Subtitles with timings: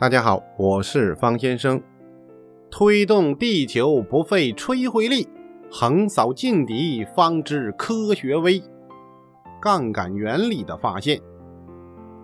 [0.00, 1.82] 大家好，我是方先生。
[2.70, 5.26] 推动地球不费吹灰力，
[5.72, 8.62] 横扫劲敌方知科学威。
[9.60, 11.20] 杠杆原理的发现，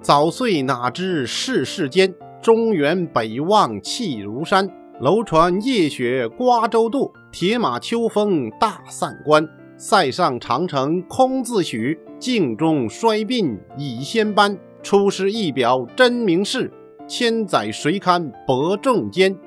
[0.00, 4.70] 早岁哪知世事艰，中原北望气如山。
[5.00, 9.44] 楼船夜雪瓜洲渡，铁马秋风大散关。
[9.76, 14.56] 塞上长城空自许，镜中衰鬓已先斑。
[14.80, 16.70] 出师一表真名士，
[17.06, 19.38] 千载谁堪伯仲间？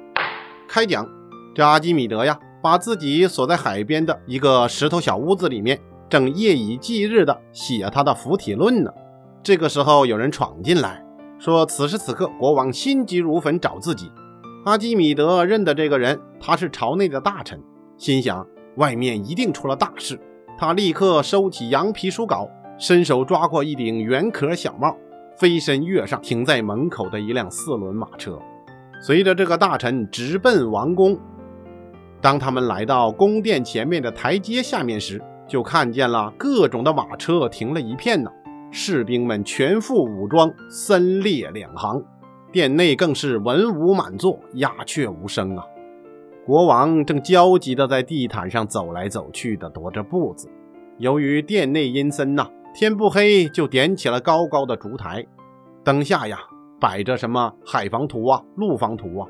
[0.68, 1.08] 开讲，
[1.56, 8.92] 这阿基米德呀，把自己锁在海边的一个石头小屋子里面，正夜以继日的写他的浮体论呢。
[9.42, 11.04] 这个时候，有人闯进来，
[11.40, 14.12] 说此时此刻国王心急如焚找自己。
[14.66, 17.60] 阿基米德认得这个人，他是朝内的大臣，
[17.98, 18.46] 心想
[18.76, 20.20] 外面一定出了大事。
[20.60, 22.48] 他立刻收起羊皮书稿，
[22.78, 24.96] 伸手抓过一顶圆壳小帽，
[25.40, 28.40] 飞身跃上停在门口的一辆四轮马车，
[29.02, 31.18] 随着这个大臣直奔王宫。
[32.20, 38.32] 当他们来到宫殿前面的台阶下面时，就看见了各种的马车停了一片呢，
[38.72, 42.04] 士兵们全副武装，森列两行。
[42.52, 45.64] 殿内更是文武满座，鸦雀无声啊！
[46.46, 50.50] 国王正焦急地在地毯上走来走去的踱着步子。
[50.98, 55.26] 由于殿内阴森呐，天不黑就点起了高高的烛台，
[55.88, 56.38] 灯下呀
[56.82, 59.28] 摆着什么海防图啊、陆防图啊。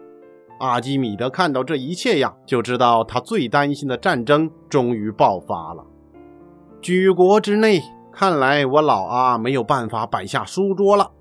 [0.60, 5.86] 阿基米德看到这一切呀，就知道他最担心的战争终于爆发了。
[6.82, 11.12] 举国之内，看来我老阿没有办法摆下书桌了。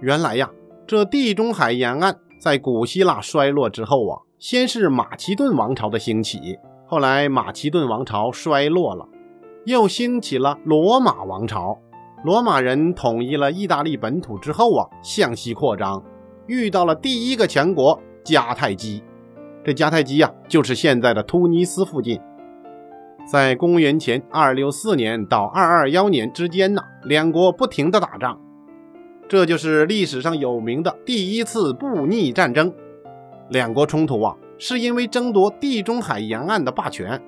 [0.00, 0.50] 原来呀。
[0.86, 9.08] 这地中海沿岸在古希腊衰落之后啊，先是马其顿王朝的兴起，后来马其顿王朝衰落了，
[9.64, 11.80] 又兴起了罗马王朝。
[12.24, 16.02] 罗马人统一了意大利本土之后啊，向西扩张，
[16.46, 19.02] 遇到了第一个强国迦太基。
[19.64, 22.20] 这迦太基呀，就是现在的突尼斯附近。
[23.30, 28.40] 在公元前二六四年到二二幺年之间呢，两国不停的打仗。
[29.28, 32.72] 这就是历史上有名的第一次布匿战争。
[33.50, 37.20] 两国冲突啊，是因为争夺地中海沿岸的霸权，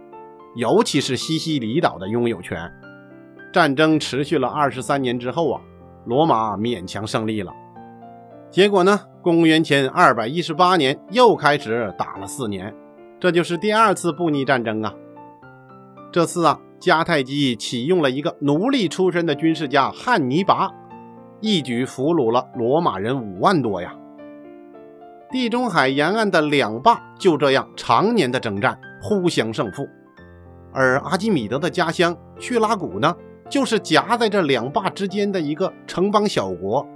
[0.56, 2.70] 尤其是西西里岛的拥有权。
[3.58, 5.60] 战争持续了二十三年之后啊，
[6.04, 7.52] 罗马勉强胜利了。
[8.52, 12.72] 结果呢，公元前二百一十八年又开始打了四年，
[13.18, 14.94] 这就是第二次布匿战争啊。
[16.12, 20.70] 这次啊，迦太基启用了一个奴隶出身的军事家汉尼拔。
[21.40, 23.92] 一举俘虏了罗马人五万多呀！
[25.32, 29.84] 地中海沿岸的两霸就这样常年的征战，互相胜负。
[30.72, 33.12] 而阿基米德的家乡叙拉古呢，
[33.48, 36.86] 就是夹在这两霸之间的一个城邦小国。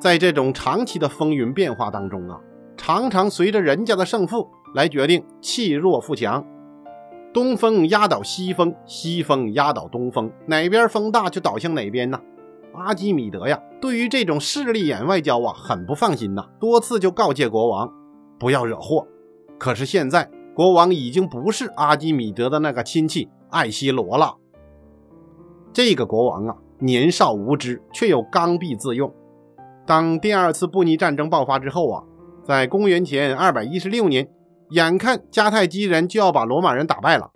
[0.00, 2.38] 在这种长期的风云变化当中啊，
[2.76, 6.44] 常常随着人家的胜负来决定弃弱富强，
[7.32, 12.20] 东风压倒西风，西风压倒东风，哪边风大就倒向哪边呢？
[12.74, 17.90] 阿基米德呀，对于这种势利眼外交啊，很不放心呐，多次就告诫国王
[18.38, 19.06] 不要惹祸。
[19.58, 24.34] 可是现在国王已经不是阿基米德的那个亲戚艾希罗了。
[25.74, 29.12] 这个国王啊，年少无知，却又刚愎自用。
[29.84, 32.04] 当第二次布匿战争爆发之后啊，
[32.44, 34.28] 在公元前二百一十六年，
[34.70, 37.28] 眼看迦太基人就要把罗马人打败了，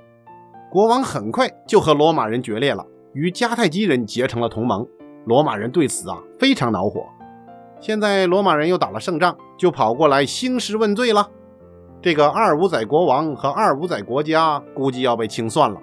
[0.71, 4.87] 国王很快就和罗马人决裂了，与迦太基人结成了同盟。
[5.25, 7.05] 罗马人对此啊非常恼火，
[7.81, 11.29] 现在罗马人又打了胜仗，就跑过来兴师问罪了。
[12.01, 15.81] 这个二五仔国王和二五仔国家估计要被清算了。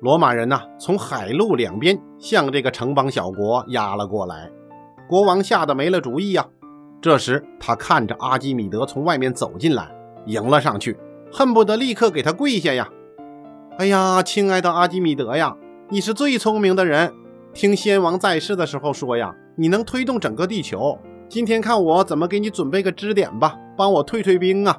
[0.00, 4.50] 罗马人呢，从海陆两边向这个城邦小国压了过来，
[5.08, 6.46] 国王吓得没了主意呀。
[7.00, 9.90] 这时他看着阿基米德从外面走进来，
[10.26, 10.96] 迎了上去，
[11.32, 12.88] 恨不得立刻给他跪下呀！
[13.78, 15.56] 哎呀，亲爱的阿基米德呀，
[15.90, 17.12] 你是最聪明的人。
[17.52, 20.98] 听先王在世的时候说呀，你能推动整个地球。
[21.28, 24.76] 今天看我怎么给你准备个支点吧，帮我退退兵啊。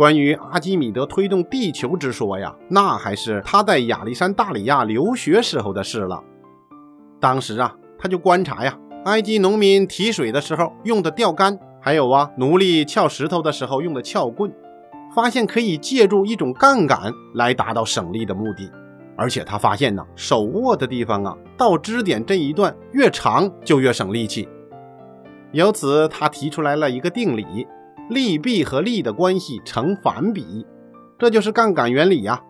[0.00, 6.24] 关于阿基米德推动地球之说呀，那还是他在亚历山大里亚留学时候的事了。
[7.20, 14.50] 当时啊，他就观察呀，埃及农民提水的时候用的钓竿，还有啊，奴隶撬石头的时候用的撬棍，
[15.14, 18.72] 发现可以借助一种杠杆来达到省力的目的。
[19.18, 24.48] 而且他发现呢，手握的地方啊，到支点这一段越长就越省力气。
[25.52, 27.66] 由此，他提出来了一个定理：
[28.10, 30.66] 力臂和力的关系成反比，
[31.16, 32.42] 这就是杠杆原理呀。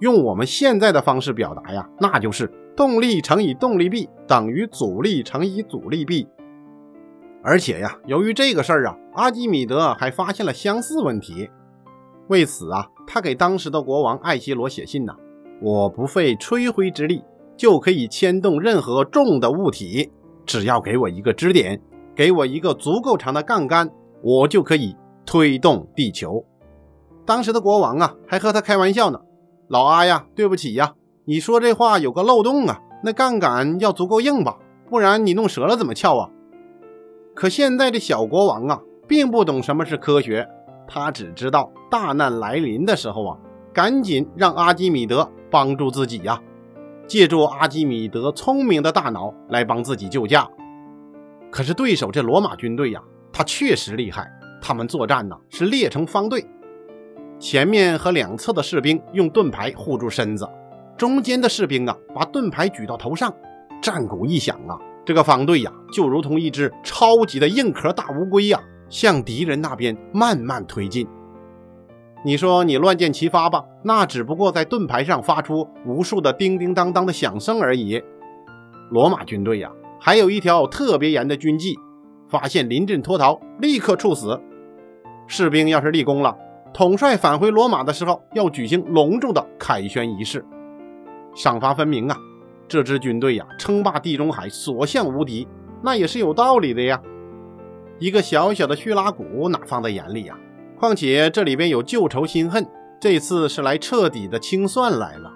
[0.00, 6.28] 用我们现在的方式表达呀，那就是动力乘以动力臂等于阻力乘以阻力臂。
[7.42, 11.48] 而且呀，由于这个事儿啊，阿基米德还发现了相似问题。
[12.28, 15.14] 为此啊，他给当时的国王艾希罗写信呐
[15.62, 17.22] ：“我不费吹灰之力
[17.56, 20.10] 就可以牵动任何重的物体，
[20.44, 21.80] 只要给我一个支点，
[22.16, 23.88] 给我一个足够长的杠杆，
[24.22, 26.44] 我就可以推动地球。”
[27.26, 29.20] 当时的国王啊，还和他开玩笑呢
[29.68, 34.58] ：“老阿呀，对不起呀，你说这话有个漏洞啊，那杠杆要足够硬吧，
[34.88, 36.30] 不然你弄折了怎么撬啊？”
[37.34, 40.48] 可现在这小国王啊，并不懂什么是科学。
[40.88, 43.36] 他只知道大难来临的时候啊，
[43.72, 46.40] 赶紧让阿基米德帮助自己呀，
[47.08, 50.48] 借助阿基米德聪明的大脑来帮自己救驾。
[51.50, 53.02] 可是对手这罗马军队呀，
[53.36, 54.32] 他确实厉害。
[54.62, 56.42] 他们作战呢是列成方队，
[57.38, 60.48] 前面和两侧的士兵用盾牌护住身子，
[60.96, 63.30] 中间的士兵啊把盾牌举到头上，
[63.82, 68.58] 战鼓一响啊，这个方队呀就如同一只超级的硬壳大乌龟呀。
[68.88, 71.08] 向敌人那边慢慢推进。
[72.24, 78.00] 你说你乱箭齐发吧，那只不过在盾牌上发出无数的叮叮当当的响声而已。
[78.92, 81.76] 罗马军队呀，还有一条特别严的军纪：
[82.28, 84.40] 发现临阵脱逃，立刻处死。
[85.26, 86.36] 士兵要是立功了，
[86.72, 90.44] 统帅返回罗马的时候要举行隆重的凯旋仪式，
[91.34, 92.16] 赏罚分明啊！
[92.68, 95.46] 这支军队呀，称霸地中海，所向无敌，
[95.82, 97.00] 那也是有道理的呀。
[97.98, 100.36] 一个小小的叙拉古哪放在眼里呀？
[100.78, 102.66] 况且这里边有旧仇新恨，
[103.00, 105.32] 这次是来彻底的清算来了。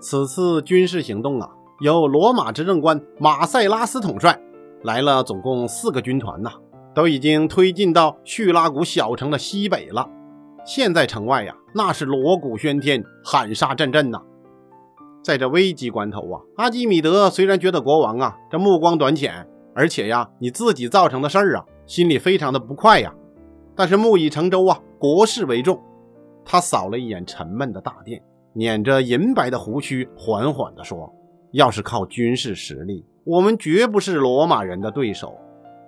[0.00, 1.48] 此次军事行动啊，
[1.80, 4.40] 由罗马执政官马塞拉斯统帅，
[4.82, 6.52] 来了总共四个军团呐，
[6.94, 10.08] 都已经推进到叙拉古小城的西北了。
[10.64, 14.20] 现在城外呀，那是锣鼓喧天，喊杀阵阵呐。
[15.22, 21.64] 在这危急关头啊，阿基米德虽然觉得国王啊这目光短浅，而且呀，你自己造成的事儿啊。
[21.86, 23.14] 心里非常的不快呀，
[23.74, 25.80] 但是木已成舟啊，国事为重。
[26.44, 28.22] 他扫了一眼沉闷的大殿，
[28.52, 31.10] 捻着银白的胡须，缓缓地说
[31.58, 35.36] ：“要是靠军事实力，我们绝不是罗马人的对手。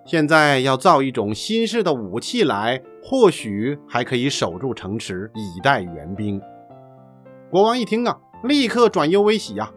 [0.05, 6.43] 现在要造一种新式的武器来，或许还可以守住城池，以待援兵。”
[7.53, 9.71] 国王一听啊，立刻转忧为喜呀。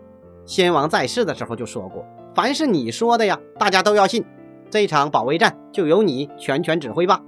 [0.48, 2.04] 先王在世的时候就说过
[2.34, 4.25] ：“凡是你说的呀，大家都要信。”
[4.72, 7.22] 这场保卫战就由你全权指挥吧。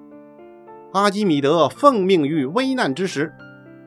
[0.93, 3.31] 阿基米德奉命于危难之时。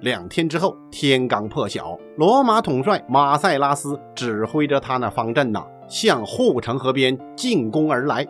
[0.00, 8.25] 两天之后，天刚破晓，罗马统帅马塞拉斯指挥着他那方阵呐，向护城河边进攻而来。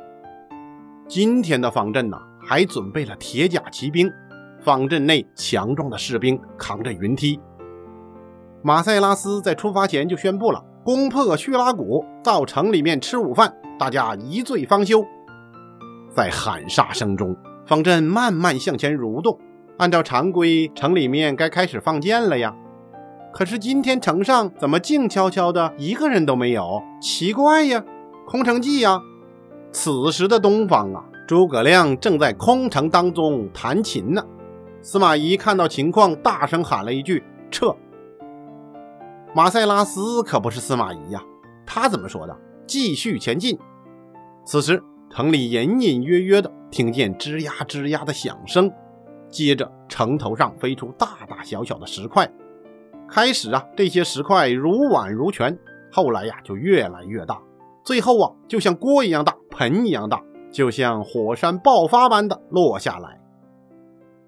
[1.06, 4.10] 今天的方阵呐，还准备了铁甲骑兵，
[4.60, 7.38] 方阵内强壮的士兵扛着云梯。
[8.62, 15.04] 马塞拉斯在出发前就宣布了：攻破叙拉古，到城里面吃午饭，大家一醉方休。
[16.10, 17.36] 在喊杀声中，
[17.66, 19.38] 方阵慢慢向前蠕动。
[19.78, 22.54] 按照常规，城里面该开始放箭了呀。
[23.32, 26.82] 可是今天城上怎么静悄悄的，一个人都没有？
[27.00, 27.84] 奇怪呀，
[28.26, 29.00] 空城计呀！
[29.70, 34.24] 此时的东方啊，诸葛亮正在空城当中弹琴呢。
[34.82, 37.74] 司马懿看到情况，大声喊了一句：“撤！”
[39.34, 41.22] 马塞拉斯可不是司马懿呀，
[41.64, 42.36] 他怎么说的？
[42.66, 43.58] 继续前进。
[44.44, 44.82] 此时。
[45.10, 48.70] 城里隐隐约约的听见吱呀吱呀的响声，
[49.30, 52.30] 接着城头上飞出大大小小的石块。
[53.08, 55.58] 开始啊，这些石块如碗如泉，
[55.90, 57.40] 后来呀就越来越大，
[57.82, 63.18] 最后啊就像锅一样大，盆一样大，就像火山爆发般的落下来。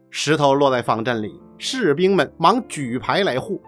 [0.09, 3.61] 石头落在方阵里，士兵们忙举牌来护，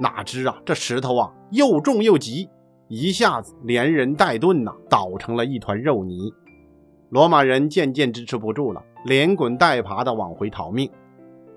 [0.00, 2.48] 哪知啊这石头啊又重又急，
[2.88, 6.32] 一下子连人带盾呐倒成了一团肉泥。
[7.10, 10.90] 罗马人渐渐支持不住了，连滚带爬地往回逃命。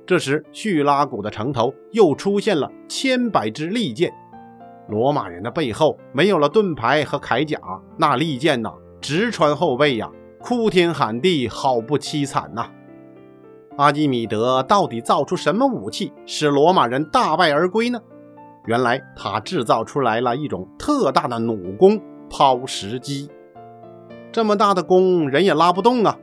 [0.06, 4.12] 这时，叙拉古的城头又出现了千百支利箭。
[4.88, 7.60] 罗马人的背后没有了盾牌和铠甲，
[7.98, 12.72] 那利箭呐，直穿后背呀，哭天喊地，好不凄惨呐！
[13.78, 18.02] 阿基米德到底造出什么武器，使罗马人大败而归呢？
[18.66, 23.30] 原来他制造出来了一种特大的弩弓——抛石机。
[24.32, 26.18] 这么大的弓，人也拉不动啊！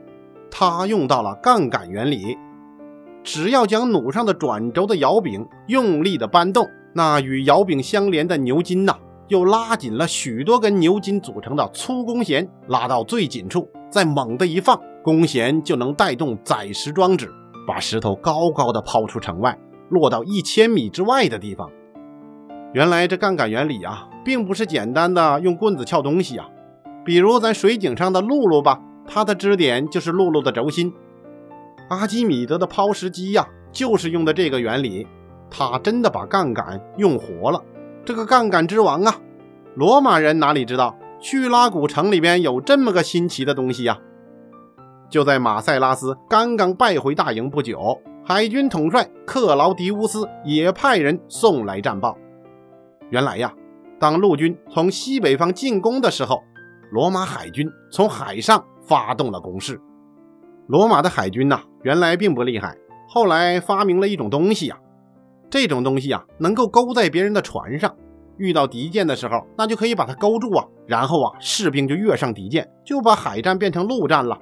[0.49, 2.37] 他用到了杠杆原理，
[3.23, 8.95] 只要将弩上的转轴的摇柄用力的搬动，那与摇柄相连的牛筋呐，
[9.27, 17.29] 又拉紧了许多根牛筋组成的粗弓弦，拉到最紧处，再猛地一放，弓弦就能带动载石装置，
[17.67, 19.57] 把石头高高的抛出城外，
[19.89, 21.69] 落到一千米之外的地方。
[22.73, 26.47] 原来这杠杆原理啊，并不是简单的用棍子撬东西啊。
[27.05, 30.93] 比如咱水井上的辘轳吧，他的支点就是路路的轴心。
[31.89, 35.07] 阿基米德的抛石机呀，就是用的这个原理。
[35.49, 37.63] 他真的把杠杆用活了。
[38.03, 39.15] 这个杠杆之王啊，
[39.75, 43.97] 罗马人哪里知道叙拉古城里边有这么个新奇的东西呀？
[45.09, 52.17] 就在马塞拉斯刚刚败回大营不久，海军统帅克劳迪乌斯也派人送来战报。
[53.09, 53.53] 原来呀，
[53.97, 56.43] 当陆军从西北方进攻的时候，
[56.91, 59.79] 罗马海军从海上发动了攻势。
[60.67, 62.75] 罗马的海军呐，原来并不厉害，
[63.07, 64.77] 后来发明了一种东西呀，
[65.49, 67.95] 这种东西啊，能够勾在别人的船上，
[68.37, 74.37] 遇到敌舰的时候，那就可以把它勾住啊，然后啊，士兵就跃上敌舰，就把海战变成陆战了。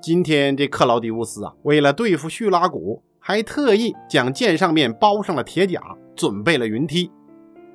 [0.00, 5.80] 今天这克劳迪乌斯啊，为了对付叙拉古，还特意将舰上面包上了铁甲，
[6.14, 7.10] 准备了云梯，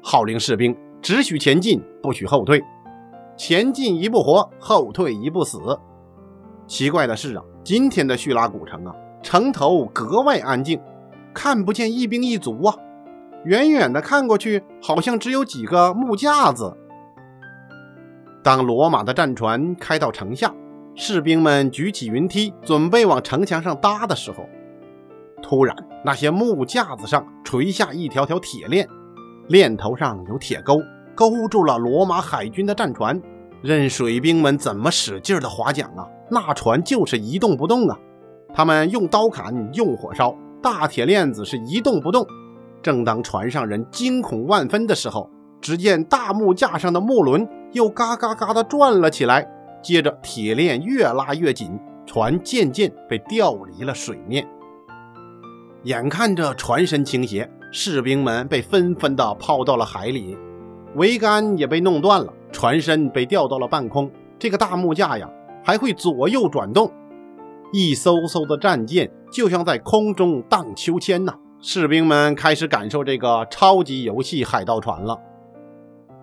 [0.02, 2.62] 号令士兵只许前进，不许后退。
[3.38, 5.60] 前进一步活，后退一步死。
[6.66, 10.82] 奇怪的是啊，今天的叙拉古城啊，城头格外安静，
[11.34, 12.76] 看不见一兵一卒啊。
[13.46, 16.76] 远远的看过去，好像只有几个木架子。
[18.44, 20.54] 当罗马的战船开到城下，
[20.96, 24.50] 士兵们举起云梯，准备往城墙上搭的时候，
[25.42, 28.88] 突然那些木架子上垂下一条条铁链，
[29.48, 30.82] 链头上有铁钩。
[31.18, 33.20] 勾住了罗马海军的战船，
[33.64, 37.98] 任水兵们怎么使劲的划桨啊，那船就是一动不动啊。
[38.54, 42.24] 他们用刀砍，用火烧，大铁链子是一动不动。
[42.84, 45.28] 正当船上人惊恐万分的时候，
[45.60, 49.44] 只见大木架上的木轮又嘎嘎嘎的转了起来，
[49.82, 54.48] 接着铁链越拉越紧，船渐渐被调离了水面。
[55.84, 60.38] 眼看着船身倾斜，士兵们被纷纷的抛到了海里。
[60.96, 64.10] 桅杆也被弄断了，船身被吊到了半空。
[64.40, 65.30] 这个大木架呀，
[65.64, 66.92] 还会左右转动。
[67.74, 71.34] 一艘艘的战舰就像在空中荡秋千呐。
[71.60, 75.20] 士兵们开始感受这个超级游戏海盗船了。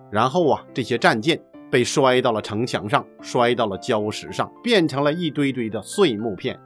[0.09, 6.57] 然后啊，这些战舰被摔到了城墙上，摔到了礁石上，变成了一堆堆的碎木片。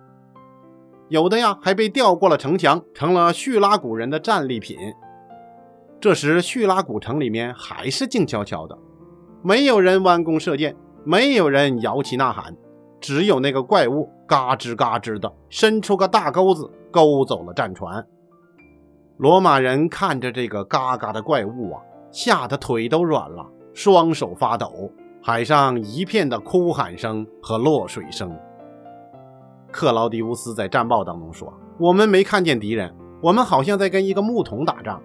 [1.08, 4.77] 有的呀，还被吊过了城墙，成了叙拉古人的战利品。
[6.01, 8.77] 这时，叙拉古城里面还是静悄悄的，
[9.44, 12.56] 没有人弯弓射箭，没有人摇旗呐喊，
[13.01, 18.06] 只有那个怪物嘎吱嘎吱的伸出个大钩子，勾走了战船。
[19.18, 24.89] 罗马人看着这个嘎嘎的怪物啊，吓得腿都软了，双手发抖，
[25.22, 28.34] 海上一片的哭喊声和落水声。
[29.70, 35.01] 克劳迪乌斯在战报当中说：“我们没看见敌人，我们好像在跟一个牧童打仗。”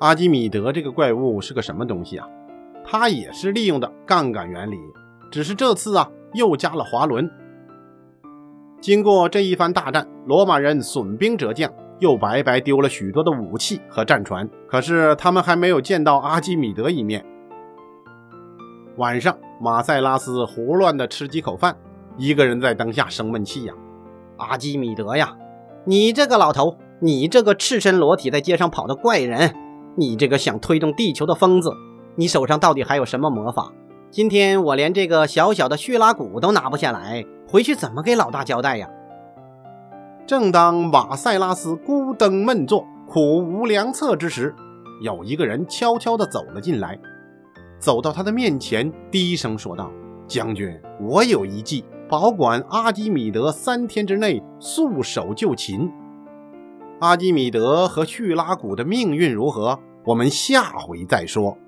[0.00, 2.26] 阿基米德这个怪物是个什么东西啊？
[2.84, 4.76] 他也是利用的杠杆原理，
[5.30, 7.30] 只是这次啊又加了滑轮。
[8.80, 14.46] 经过这一番大战，罗马人损兵折将，又白白丢了许多的武器和战船。
[14.68, 17.24] 可是他们还没有见到阿基米德一面。
[18.98, 21.74] 晚上，马塞拉斯胡乱的吃几口饭，
[22.18, 23.72] 一个人在灯下生闷气呀
[24.36, 25.34] ：“阿基米德呀，
[25.86, 29.54] 你这个老头，你这个赤身裸体在街上跑的怪人！”
[29.96, 31.72] 你这个想推动地球的疯子，
[32.16, 33.72] 你手上到底还有什么魔法？
[34.10, 38.88] 今天我连这个小小的叙拉古都拿不下来，回去怎么给老大交代呀？
[40.26, 44.54] 正当马塞拉斯孤灯闷坐、苦无良策之时，
[45.02, 46.98] 有一个人悄悄地走了进来，
[47.78, 49.90] 走到他的面前，低声说道
[50.26, 55.90] ：“将军，我有一计，保管阿基米德三天之内束手就擒。”
[57.04, 59.78] 阿基米德和叙拉古的命运如何？
[60.06, 61.58] 我们下回再说。